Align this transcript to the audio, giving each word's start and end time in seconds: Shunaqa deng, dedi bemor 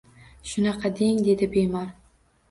Shunaqa 0.51 0.91
deng, 0.99 1.19
dedi 1.27 1.49
bemor 1.57 1.91